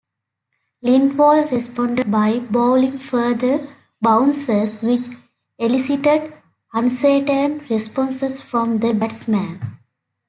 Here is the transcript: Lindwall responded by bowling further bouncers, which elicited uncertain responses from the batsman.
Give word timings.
Lindwall 0.83 1.45
responded 1.51 2.09
by 2.09 2.39
bowling 2.39 2.97
further 2.97 3.67
bouncers, 4.01 4.81
which 4.81 5.05
elicited 5.59 6.33
uncertain 6.73 7.59
responses 7.69 8.41
from 8.41 8.79
the 8.79 8.93
batsman. 8.95 9.61